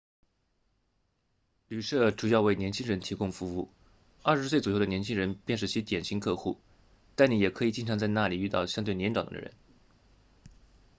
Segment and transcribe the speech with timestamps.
[1.67, 3.69] 旅舍主要为年轻人提供服务
[4.23, 6.59] 二十岁左右的年轻人便是其典型客户
[7.15, 9.53] 但你也可以经常在那里遇到相对年长的人